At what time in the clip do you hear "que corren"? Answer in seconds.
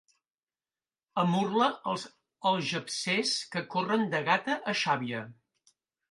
3.57-4.07